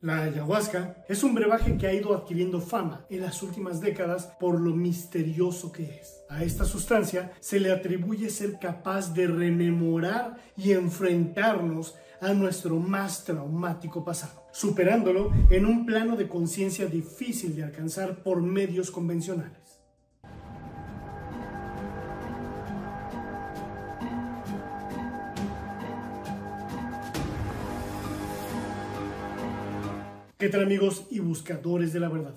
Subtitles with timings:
[0.00, 4.60] La ayahuasca es un brebaje que ha ido adquiriendo fama en las últimas décadas por
[4.60, 6.22] lo misterioso que es.
[6.28, 13.24] A esta sustancia se le atribuye ser capaz de rememorar y enfrentarnos a nuestro más
[13.24, 19.67] traumático pasado, superándolo en un plano de conciencia difícil de alcanzar por medios convencionales.
[30.38, 32.36] ¿Qué tal amigos y buscadores de la verdad?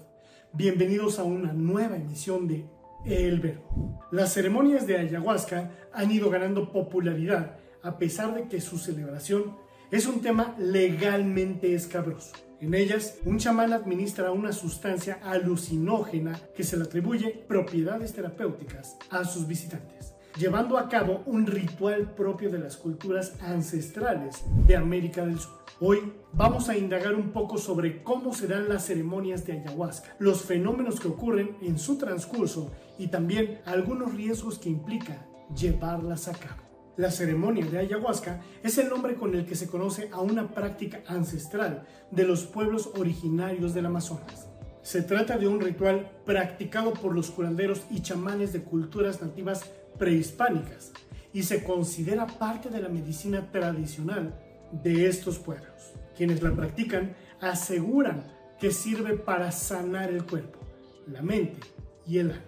[0.54, 2.66] Bienvenidos a una nueva emisión de
[3.06, 4.02] El Verbo.
[4.12, 9.56] Las ceremonias de ayahuasca han ido ganando popularidad a pesar de que su celebración
[9.92, 12.32] es un tema legalmente escabroso.
[12.60, 19.26] En ellas, un chamán administra una sustancia alucinógena que se le atribuye propiedades terapéuticas a
[19.26, 25.40] sus visitantes, llevando a cabo un ritual propio de las culturas ancestrales de América del
[25.40, 25.62] Sur.
[25.80, 30.44] Hoy vamos a indagar un poco sobre cómo se dan las ceremonias de ayahuasca, los
[30.44, 35.26] fenómenos que ocurren en su transcurso y también algunos riesgos que implica
[35.56, 36.62] llevarlas a cabo.
[36.98, 41.02] La ceremonia de ayahuasca es el nombre con el que se conoce a una práctica
[41.08, 44.48] ancestral de los pueblos originarios del Amazonas.
[44.84, 50.92] Se trata de un ritual practicado por los curanderos y chamanes de culturas nativas prehispánicas
[51.34, 54.34] y se considera parte de la medicina tradicional
[54.72, 55.94] de estos pueblos.
[56.16, 60.60] Quienes la practican aseguran que sirve para sanar el cuerpo,
[61.08, 61.60] la mente
[62.06, 62.44] y el alma,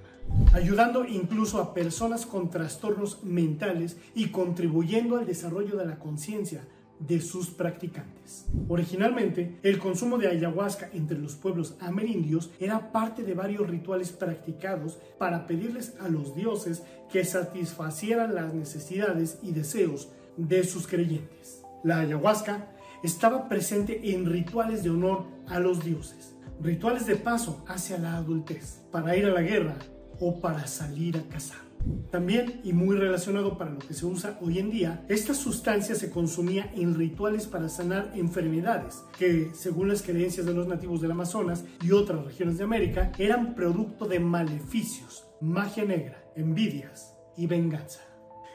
[0.53, 6.61] ayudando incluso a personas con trastornos mentales y contribuyendo al desarrollo de la conciencia
[7.07, 8.45] de sus practicantes.
[8.67, 14.97] Originalmente, el consumo de ayahuasca entre los pueblos amerindios era parte de varios rituales practicados
[15.17, 21.61] para pedirles a los dioses que satisfacieran las necesidades y deseos de sus creyentes.
[21.83, 22.69] La ayahuasca
[23.03, 28.81] estaba presente en rituales de honor a los dioses, rituales de paso hacia la adultez,
[28.91, 29.75] para ir a la guerra
[30.19, 31.72] o para salir a cazar.
[32.11, 36.11] También, y muy relacionado para lo que se usa hoy en día, esta sustancia se
[36.11, 41.65] consumía en rituales para sanar enfermedades que, según las creencias de los nativos del Amazonas
[41.81, 48.01] y otras regiones de América, eran producto de maleficios, magia negra, envidias y venganza.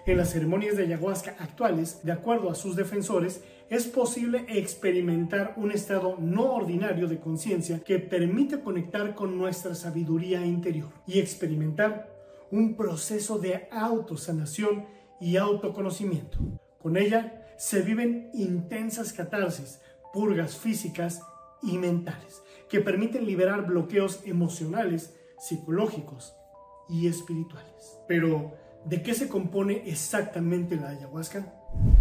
[0.07, 5.71] En las ceremonias de ayahuasca actuales, de acuerdo a sus defensores, es posible experimentar un
[5.71, 12.18] estado no ordinario de conciencia que permite conectar con nuestra sabiduría interior y experimentar
[12.51, 14.87] un proceso de autosanación
[15.21, 16.39] y autoconocimiento.
[16.81, 19.81] Con ella se viven intensas catarsis,
[20.13, 21.23] purgas físicas
[21.63, 26.35] y mentales, que permiten liberar bloqueos emocionales, psicológicos
[26.89, 27.99] y espirituales.
[28.07, 28.55] Pero,
[28.85, 31.53] ¿De qué se compone exactamente la ayahuasca?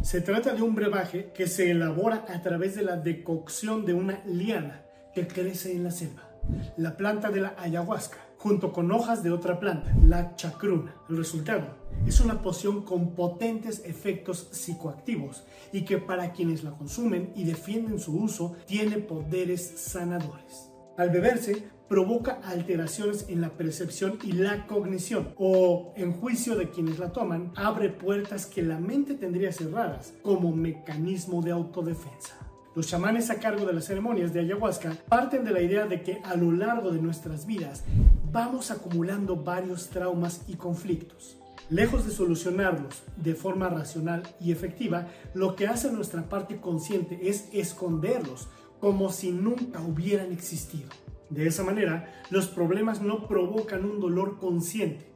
[0.02, 4.24] Se trata de un brebaje que se elabora a través de la decocción de una
[4.25, 6.30] liana que crece en la selva,
[6.78, 10.96] la planta de la ayahuasca, junto con hojas de otra planta, la chacruna.
[11.09, 11.75] El resultado
[12.06, 18.00] es una poción con potentes efectos psicoactivos y que para quienes la consumen y defienden
[18.00, 20.72] su uso tiene poderes sanadores.
[20.98, 27.00] Al beberse, provoca alteraciones en la percepción y la cognición, o en juicio de quienes
[27.00, 32.47] la toman, abre puertas que la mente tendría cerradas como mecanismo de autodefensa.
[32.78, 36.22] Los chamanes a cargo de las ceremonias de ayahuasca parten de la idea de que
[36.24, 37.84] a lo largo de nuestras vidas
[38.32, 41.38] vamos acumulando varios traumas y conflictos.
[41.72, 47.50] Lejos de solucionarlos de forma racional y efectiva, lo que hace nuestra parte consciente es
[47.52, 48.48] esconderlos
[48.80, 50.90] como si nunca hubieran existido.
[51.32, 55.12] De esa manera, los problemas no provocan un dolor consciente,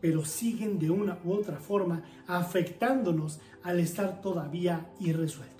[0.00, 5.51] pero siguen de una u otra forma afectándonos al estar todavía irresueltos.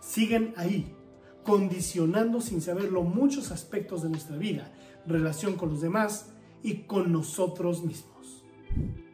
[0.00, 0.94] Siguen ahí,
[1.44, 4.72] condicionando sin saberlo muchos aspectos de nuestra vida,
[5.06, 6.30] relación con los demás
[6.62, 8.44] y con nosotros mismos.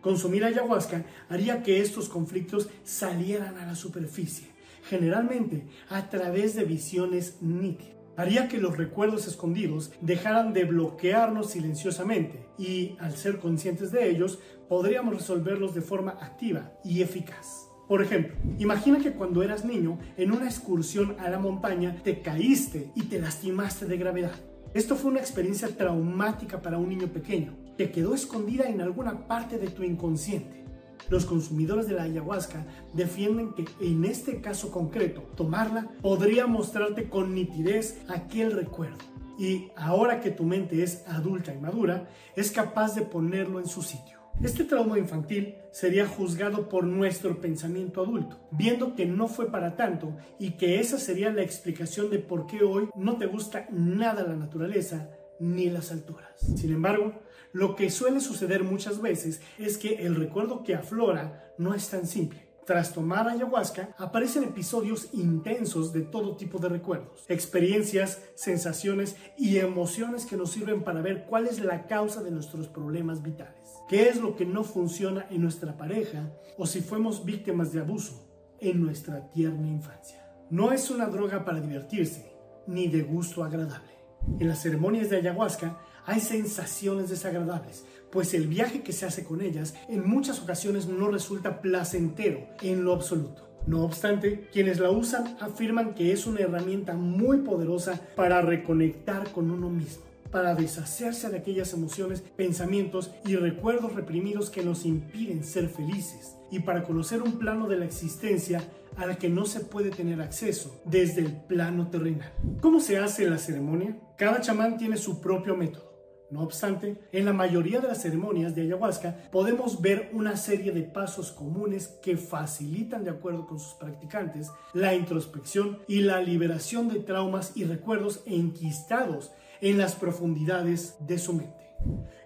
[0.01, 4.49] Consumir ayahuasca haría que estos conflictos salieran a la superficie,
[4.89, 12.47] generalmente a través de visiones nítidas haría que los recuerdos escondidos dejaran de bloquearnos silenciosamente
[12.59, 14.39] y, al ser conscientes de ellos,
[14.69, 17.74] podríamos resolverlos de forma activa y eficaz.
[17.89, 22.91] Por ejemplo, imagina que cuando eras niño, en una excursión a la montaña, te caíste
[22.95, 24.35] y te lastimaste de gravedad.
[24.73, 29.59] Esto fue una experiencia traumática para un niño pequeño, que quedó escondida en alguna parte
[29.59, 30.65] de tu inconsciente.
[31.11, 32.65] Los consumidores de la ayahuasca
[32.95, 38.99] defienden que en este caso concreto, tomarla podría mostrarte con nitidez aquel recuerdo.
[39.39, 43.83] Y ahora que tu mente es adulta y madura, es capaz de ponerlo en su
[43.83, 44.24] sitio.
[44.43, 50.17] Este trauma infantil sería juzgado por nuestro pensamiento adulto, viendo que no fue para tanto
[50.39, 54.37] y que esa sería la explicación de por qué hoy no te gusta nada la
[54.37, 55.09] naturaleza
[55.39, 56.41] ni las alturas.
[56.57, 57.15] Sin embargo,
[57.53, 62.07] lo que suele suceder muchas veces es que el recuerdo que aflora no es tan
[62.07, 62.45] simple.
[62.67, 70.25] Tras tomar ayahuasca, aparecen episodios intensos de todo tipo de recuerdos, experiencias, sensaciones y emociones
[70.25, 74.21] que nos sirven para ver cuál es la causa de nuestros problemas vitales, qué es
[74.21, 78.29] lo que no funciona en nuestra pareja o si fuimos víctimas de abuso
[78.61, 80.25] en nuestra tierna infancia.
[80.51, 82.33] No es una droga para divertirse,
[82.67, 83.93] ni de gusto agradable.
[84.39, 89.41] En las ceremonias de ayahuasca hay sensaciones desagradables, pues el viaje que se hace con
[89.41, 93.45] ellas en muchas ocasiones no resulta placentero en lo absoluto.
[93.67, 99.51] No obstante, quienes la usan afirman que es una herramienta muy poderosa para reconectar con
[99.51, 100.05] uno mismo,
[100.35, 106.59] para deshacerse de aquellas emociones, pensamientos y recuerdos reprimidos que nos impiden ser felices y
[106.59, 108.61] para conocer un plano de la existencia
[108.97, 112.33] al que no se puede tener acceso desde el plano terrenal.
[112.61, 113.97] ¿Cómo se hace la ceremonia?
[114.19, 115.95] Cada chamán tiene su propio método.
[116.33, 120.83] No obstante, en la mayoría de las ceremonias de ayahuasca podemos ver una serie de
[120.83, 126.99] pasos comunes que facilitan, de acuerdo con sus practicantes, la introspección y la liberación de
[126.99, 129.31] traumas y recuerdos enquistados
[129.65, 131.65] en las profundidades de su mente.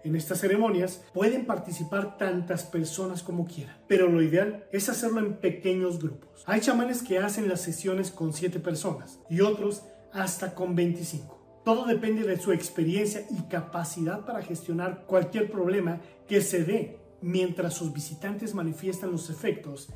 [0.02, 5.34] En estas ceremonias pueden participar tantas personas como quieran, pero lo ideal es hacerlo en
[5.34, 6.42] pequeños grupos.
[6.46, 11.62] Hay chamanes que hacen las sesiones con 7 personas y otros hasta con 25.
[11.64, 17.74] Todo depende de su experiencia y capacidad para gestionar cualquier problema que se dé mientras
[17.74, 19.90] sus visitantes manifiestan los efectos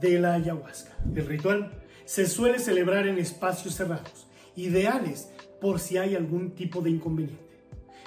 [0.00, 0.96] de la ayahuasca.
[1.14, 4.27] El ritual se suele celebrar en espacios cerrados,
[4.58, 7.48] ideales por si hay algún tipo de inconveniente.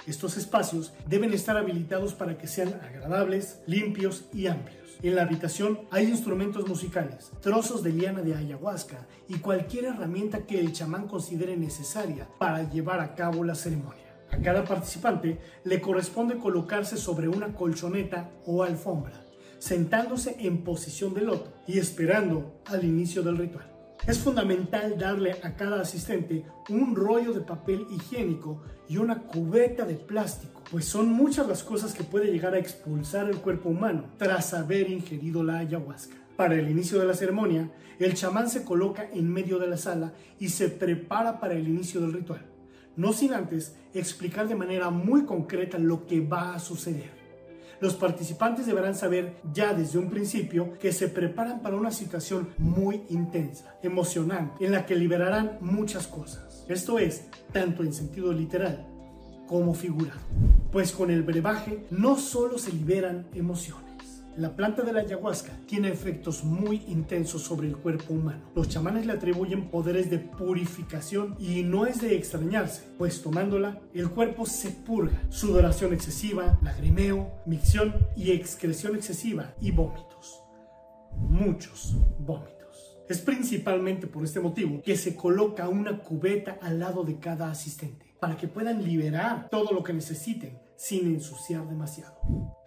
[0.06, 4.98] Estos espacios deben estar habilitados para que sean agradables, limpios y amplios.
[5.02, 10.60] En la habitación hay instrumentos musicales, trozos de liana de ayahuasca y cualquier herramienta que
[10.60, 14.02] el chamán considere necesaria para llevar a cabo la ceremonia.
[14.30, 19.24] A cada participante le corresponde colocarse sobre una colchoneta o alfombra,
[19.58, 23.71] sentándose en posición de loto y esperando al inicio del ritual.
[24.04, 29.94] Es fundamental darle a cada asistente un rollo de papel higiénico y una cubeta de
[29.94, 34.54] plástico, pues son muchas las cosas que puede llegar a expulsar el cuerpo humano tras
[34.54, 36.16] haber ingerido la ayahuasca.
[36.34, 37.70] Para el inicio de la ceremonia,
[38.00, 42.00] el chamán se coloca en medio de la sala y se prepara para el inicio
[42.00, 42.44] del ritual,
[42.96, 47.21] no sin antes explicar de manera muy concreta lo que va a suceder.
[47.82, 53.02] Los participantes deberán saber ya desde un principio que se preparan para una situación muy
[53.08, 56.64] intensa, emocionante, en la que liberarán muchas cosas.
[56.68, 58.86] Esto es, tanto en sentido literal
[59.48, 60.20] como figurado.
[60.70, 63.91] Pues con el brebaje no solo se liberan emociones,
[64.36, 68.50] la planta de la ayahuasca tiene efectos muy intensos sobre el cuerpo humano.
[68.54, 74.08] Los chamanes le atribuyen poderes de purificación y no es de extrañarse, pues tomándola el
[74.08, 75.20] cuerpo se purga.
[75.28, 80.40] Sudoración excesiva, lagrimeo, micción y excreción excesiva y vómitos.
[81.14, 82.96] Muchos vómitos.
[83.10, 88.14] Es principalmente por este motivo que se coloca una cubeta al lado de cada asistente
[88.18, 92.16] para que puedan liberar todo lo que necesiten sin ensuciar demasiado.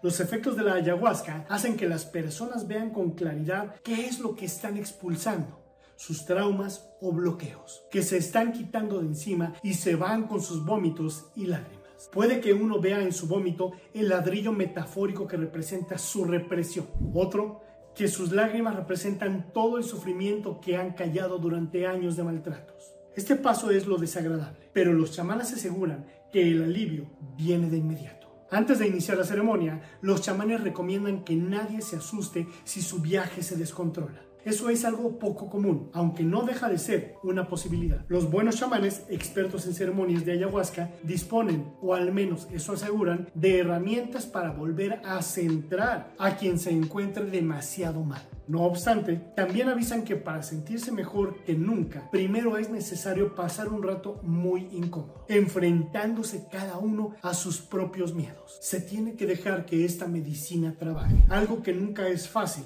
[0.01, 4.37] Los efectos de la ayahuasca hacen que las personas vean con claridad qué es lo
[4.37, 5.59] que están expulsando,
[5.97, 10.63] sus traumas o bloqueos, que se están quitando de encima y se van con sus
[10.63, 12.09] vómitos y lágrimas.
[12.13, 16.87] Puede que uno vea en su vómito el ladrillo metafórico que representa su represión.
[17.13, 17.63] Otro,
[17.95, 22.95] que sus lágrimas representan todo el sufrimiento que han callado durante años de maltratos.
[23.15, 26.05] Este paso es lo desagradable, pero los chamanes aseguran
[26.35, 27.05] que el alivio
[27.37, 28.27] viene de inmediato.
[28.51, 33.41] Antes de iniciar la ceremonia, los chamanes recomiendan que nadie se asuste si su viaje
[33.41, 34.24] se descontrola.
[34.45, 38.05] Eso es algo poco común, aunque no deja de ser una posibilidad.
[38.07, 43.57] Los buenos chamanes, expertos en ceremonias de ayahuasca, disponen, o al menos eso aseguran, de
[43.57, 48.21] herramientas para volver a centrar a quien se encuentre demasiado mal.
[48.47, 53.81] No obstante, también avisan que para sentirse mejor que nunca, primero es necesario pasar un
[53.81, 58.59] rato muy incómodo, enfrentándose cada uno a sus propios miedos.
[58.61, 62.65] Se tiene que dejar que esta medicina trabaje, algo que nunca es fácil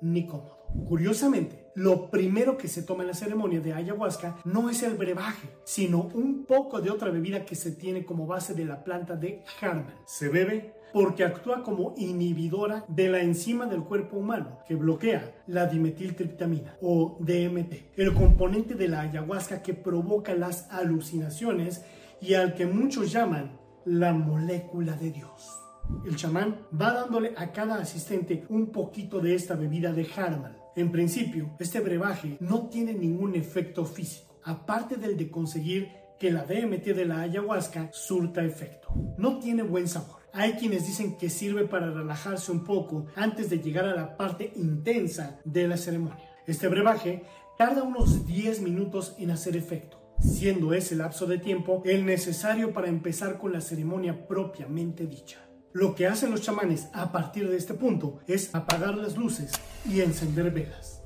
[0.00, 0.57] ni cómodo.
[0.86, 5.48] Curiosamente, lo primero que se toma en la ceremonia de ayahuasca no es el brebaje,
[5.64, 9.44] sino un poco de otra bebida que se tiene como base de la planta de
[9.60, 9.94] Harman.
[10.04, 15.66] Se bebe porque actúa como inhibidora de la enzima del cuerpo humano que bloquea la
[15.66, 21.84] dimetiltriptamina o DMT, el componente de la ayahuasca que provoca las alucinaciones
[22.20, 25.67] y al que muchos llaman la molécula de Dios.
[26.04, 30.56] El chamán va dándole a cada asistente un poquito de esta bebida de Harmal.
[30.76, 36.44] En principio, este brebaje no tiene ningún efecto físico, aparte del de conseguir que la
[36.44, 38.88] DMT de la ayahuasca surta efecto.
[39.16, 40.18] No tiene buen sabor.
[40.32, 44.52] Hay quienes dicen que sirve para relajarse un poco antes de llegar a la parte
[44.56, 46.24] intensa de la ceremonia.
[46.46, 47.24] Este brebaje
[47.56, 52.88] tarda unos 10 minutos en hacer efecto, siendo ese lapso de tiempo el necesario para
[52.88, 55.47] empezar con la ceremonia propiamente dicha.
[55.74, 59.52] Lo que hacen los chamanes a partir de este punto es apagar las luces
[59.84, 61.02] y encender velas.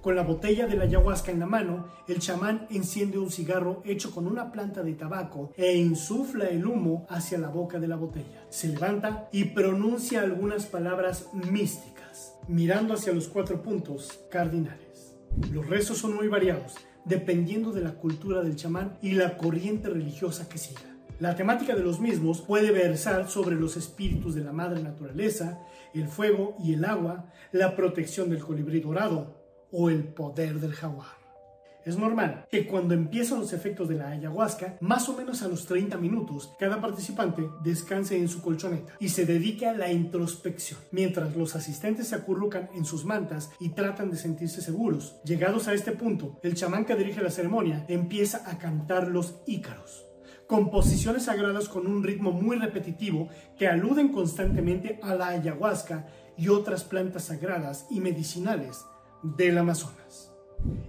[0.00, 4.12] Con la botella de la ayahuasca en la mano, el chamán enciende un cigarro hecho
[4.12, 8.46] con una planta de tabaco e insufla el humo hacia la boca de la botella.
[8.48, 15.14] Se levanta y pronuncia algunas palabras místicas, mirando hacia los cuatro puntos cardinales.
[15.52, 20.48] Los rezos son muy variados, dependiendo de la cultura del chamán y la corriente religiosa
[20.48, 20.95] que siga.
[21.18, 25.60] La temática de los mismos puede versar sobre los espíritus de la madre naturaleza,
[25.94, 29.42] el fuego y el agua, la protección del colibrí dorado,
[29.72, 31.16] o el poder del jaguar.
[31.86, 35.66] Es normal que cuando empiezan los efectos de la ayahuasca, más o menos a los
[35.66, 41.36] 30 minutos, cada participante descanse en su colchoneta y se dedique a la introspección, mientras
[41.36, 45.16] los asistentes se acurrucan en sus mantas y tratan de sentirse seguros.
[45.24, 50.05] Llegados a este punto, el chamán que dirige la ceremonia empieza a cantar los ícaros,
[50.46, 56.84] composiciones sagradas con un ritmo muy repetitivo que aluden constantemente a la ayahuasca y otras
[56.84, 58.84] plantas sagradas y medicinales
[59.22, 60.32] del Amazonas.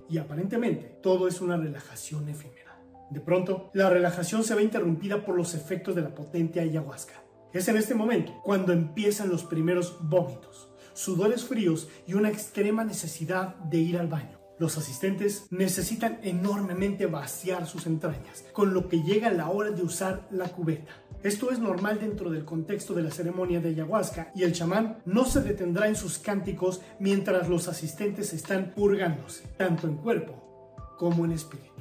[0.10, 2.80] Y aparentemente todo es una relajación efímera.
[3.10, 7.14] De pronto, la relajación se ve interrumpida por los efectos de la potente ayahuasca.
[7.54, 13.56] Es en este momento cuando empiezan los primeros vómitos, sudores fríos y una extrema necesidad
[13.56, 14.37] de ir al baño.
[14.60, 20.28] Los asistentes necesitan enormemente vaciar sus entrañas, con lo que llega la hora de usar
[20.32, 20.92] la cubeta.
[21.22, 25.26] Esto es normal dentro del contexto de la ceremonia de ayahuasca y el chamán no
[25.26, 31.34] se detendrá en sus cánticos mientras los asistentes están purgándose, tanto en cuerpo como en
[31.34, 31.74] espíritu.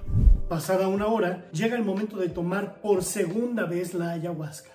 [0.48, 4.70] Pasada una hora, llega el momento de tomar por segunda vez la ayahuasca.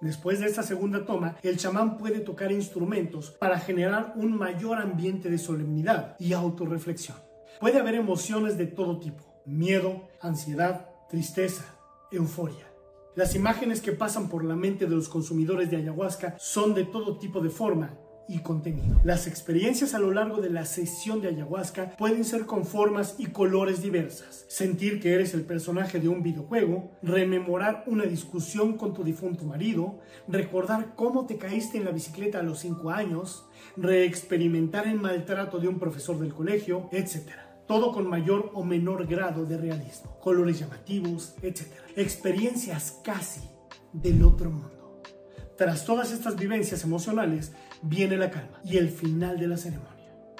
[0.00, 5.30] Después de esta segunda toma, el chamán puede tocar instrumentos para generar un mayor ambiente
[5.30, 7.23] de solemnidad y autorreflexión.
[7.60, 11.64] Puede haber emociones de todo tipo, miedo, ansiedad, tristeza,
[12.10, 12.70] euforia.
[13.14, 17.18] Las imágenes que pasan por la mente de los consumidores de ayahuasca son de todo
[17.18, 17.96] tipo de forma
[18.28, 19.00] y contenido.
[19.04, 23.26] Las experiencias a lo largo de la sesión de ayahuasca pueden ser con formas y
[23.26, 24.44] colores diversas.
[24.48, 30.00] Sentir que eres el personaje de un videojuego, rememorar una discusión con tu difunto marido,
[30.28, 35.68] recordar cómo te caíste en la bicicleta a los 5 años, reexperimentar el maltrato de
[35.68, 37.30] un profesor del colegio, etc
[37.66, 41.62] todo con mayor o menor grado de realismo, colores llamativos, etc.
[41.96, 43.40] Experiencias casi
[43.92, 45.02] del otro mundo.
[45.56, 47.52] Tras todas estas vivencias emocionales
[47.84, 49.92] viene la calma y el final de la ceremonia.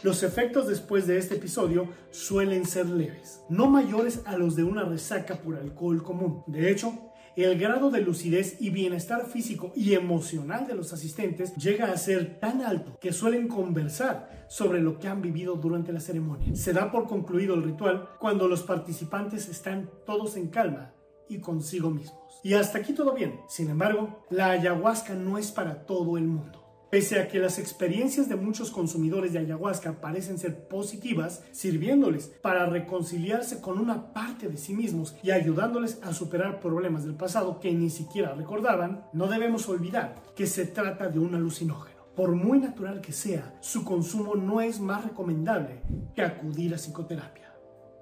[0.02, 4.84] Los efectos después de este episodio suelen ser leves, no mayores a los de una
[4.84, 6.42] resaca por alcohol común.
[6.46, 11.90] De hecho, el grado de lucidez y bienestar físico y emocional de los asistentes llega
[11.90, 16.54] a ser tan alto que suelen conversar sobre lo que han vivido durante la ceremonia.
[16.54, 20.92] Se da por concluido el ritual cuando los participantes están todos en calma
[21.28, 22.40] y consigo mismos.
[22.44, 23.40] Y hasta aquí todo bien.
[23.48, 26.63] Sin embargo, la ayahuasca no es para todo el mundo.
[26.94, 32.66] Pese a que las experiencias de muchos consumidores de ayahuasca parecen ser positivas, sirviéndoles para
[32.66, 37.72] reconciliarse con una parte de sí mismos y ayudándoles a superar problemas del pasado que
[37.72, 41.98] ni siquiera recordaban, no debemos olvidar que se trata de un alucinógeno.
[42.14, 45.82] Por muy natural que sea, su consumo no es más recomendable
[46.14, 47.52] que acudir a psicoterapia.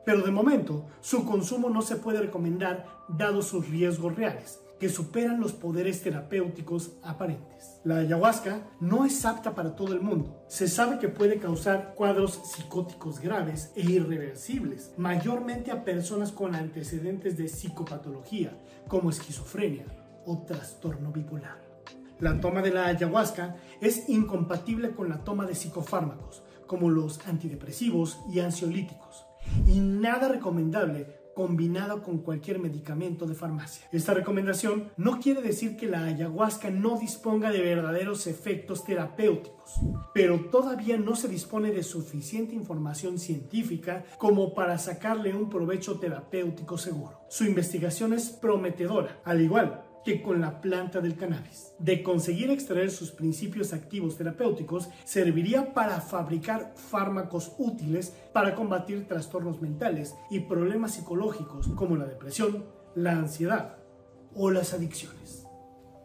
[0.04, 5.38] Pero de momento, su consumo no se puede recomendar dado sus riesgos reales, que superan
[5.38, 7.78] los poderes terapéuticos aparentes.
[7.84, 10.42] La ayahuasca no es apta para todo el mundo.
[10.48, 17.36] Se sabe que puede causar cuadros psicóticos graves e irreversibles, mayormente a personas con antecedentes
[17.36, 18.58] de psicopatología,
[18.88, 19.84] como esquizofrenia
[20.26, 21.62] o trastorno bipolar.
[22.18, 28.18] La toma de la ayahuasca es incompatible con la toma de psicofármacos, como los antidepresivos
[28.32, 29.24] y ansiolíticos,
[29.64, 33.86] y nada recomendable combinado con cualquier medicamento de farmacia.
[33.92, 39.80] Esta recomendación no quiere decir que la ayahuasca no disponga de verdaderos efectos terapéuticos,
[40.14, 46.78] pero todavía no se dispone de suficiente información científica como para sacarle un provecho terapéutico
[46.78, 47.20] seguro.
[47.28, 51.72] Su investigación es prometedora, al igual que con la planta del cannabis.
[51.78, 59.60] De conseguir extraer sus principios activos terapéuticos, serviría para fabricar fármacos útiles para combatir trastornos
[59.60, 63.76] mentales y problemas psicológicos como la depresión, la ansiedad
[64.34, 65.46] o las adicciones.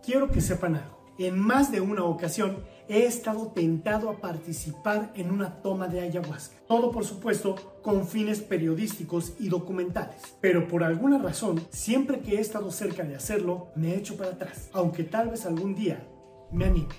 [0.03, 0.97] Quiero que sepan algo.
[1.19, 2.57] En más de una ocasión
[2.89, 6.55] he estado tentado a participar en una toma de ayahuasca.
[6.67, 10.21] Todo por supuesto con fines periodísticos y documentales.
[10.41, 14.31] Pero por alguna razón, siempre que he estado cerca de hacerlo, me he hecho para
[14.31, 14.69] atrás.
[14.73, 16.07] Aunque tal vez algún día
[16.51, 16.95] me anime.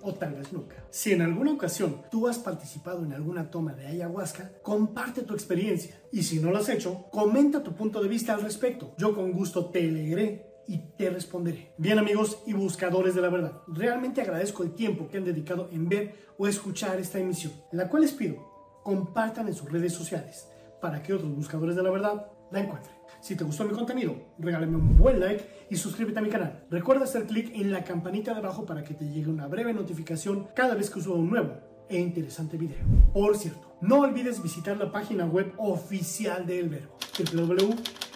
[0.00, 0.76] O tal vez nunca.
[0.90, 6.00] Si en alguna ocasión tú has participado en alguna toma de ayahuasca, comparte tu experiencia.
[6.12, 8.94] Y si no lo has hecho, comenta tu punto de vista al respecto.
[8.96, 11.74] Yo con gusto te leeré y te responderé.
[11.78, 15.88] Bien amigos y buscadores de la verdad, realmente agradezco el tiempo que han dedicado en
[15.88, 18.36] ver o escuchar esta emisión, la cual les pido
[18.84, 20.48] compartan en sus redes sociales
[20.80, 22.94] para que otros buscadores de la verdad la encuentren.
[23.20, 26.64] Si te gustó mi contenido, regálame un buen like y suscríbete a mi canal.
[26.70, 30.48] Recuerda hacer clic en la campanita de abajo para que te llegue una breve notificación
[30.54, 31.54] cada vez que suba un nuevo
[31.88, 32.78] e interesante video.
[33.12, 36.96] Por cierto, no olvides visitar la página web oficial de El Verbo,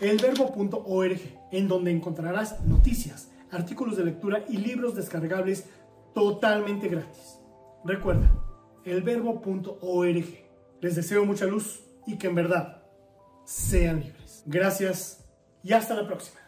[0.03, 1.21] www.elverbo.org,
[1.53, 5.67] en donde encontrarás noticias, artículos de lectura y libros descargables
[6.15, 7.39] totalmente gratis.
[7.85, 8.33] Recuerda,
[8.85, 10.25] elverbo.org.
[10.81, 12.83] Les deseo mucha luz y que en verdad
[13.45, 14.43] sean libres.
[14.47, 15.25] Gracias
[15.63, 16.42] y hasta la próxima.